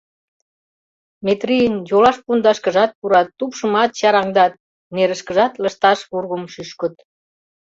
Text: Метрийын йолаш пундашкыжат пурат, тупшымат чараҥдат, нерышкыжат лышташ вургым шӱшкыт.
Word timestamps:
Метрийын 1.25 1.75
йолаш 1.89 2.17
пундашкыжат 2.25 2.91
пурат, 2.99 3.27
тупшымат 3.37 3.89
чараҥдат, 3.99 4.53
нерышкыжат 4.95 5.53
лышташ 5.63 5.99
вургым 6.09 6.43
шӱшкыт. 6.53 6.95